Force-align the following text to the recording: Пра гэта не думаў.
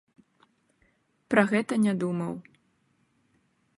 Пра 1.33 1.41
гэта 1.51 1.73
не 1.85 1.93
думаў. 2.05 2.33